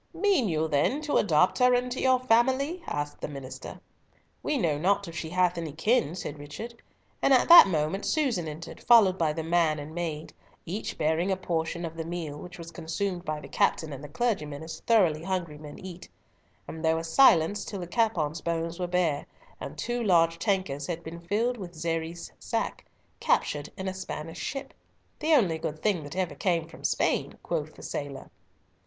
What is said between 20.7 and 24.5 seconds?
had been filled with Xeres sack, captured in a Spanish